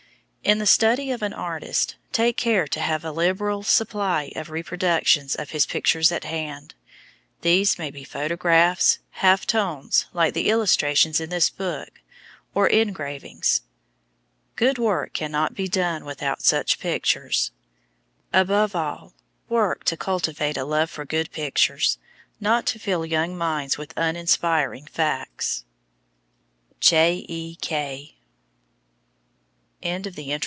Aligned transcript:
In 0.43 0.57
the 0.57 0.65
study 0.65 1.11
of 1.11 1.21
an 1.21 1.33
artist, 1.33 1.97
take 2.11 2.35
care 2.35 2.65
to 2.67 2.79
have 2.79 3.05
a 3.05 3.11
liberal 3.11 3.61
supply 3.61 4.31
of 4.35 4.49
reproductions 4.49 5.35
of 5.35 5.51
his 5.51 5.67
pictures 5.67 6.11
at 6.11 6.23
hand. 6.23 6.73
These 7.41 7.77
may 7.77 7.91
be 7.91 8.03
photographs, 8.03 8.97
half 9.11 9.45
tones, 9.45 10.07
like 10.13 10.33
the 10.33 10.49
illustrations 10.49 11.21
in 11.21 11.29
this 11.29 11.51
book, 11.51 12.01
or 12.55 12.65
engravings. 12.67 13.61
Good 14.55 14.79
work 14.79 15.13
cannot 15.13 15.53
be 15.53 15.67
done 15.67 16.05
without 16.05 16.41
such 16.41 16.79
pictures. 16.79 17.51
Above 18.33 18.75
all, 18.75 19.13
work 19.47 19.83
to 19.83 19.95
cultivate 19.95 20.57
a 20.57 20.65
love 20.65 20.89
for 20.89 21.05
good 21.05 21.31
pictures, 21.31 21.99
not 22.39 22.65
to 22.65 22.79
fill 22.79 23.05
young 23.05 23.37
minds 23.37 23.77
with 23.77 23.93
uninspiring 23.95 24.87
facts. 24.87 25.65
J. 26.79 27.25
E. 27.29 27.55
K. 27.61 28.15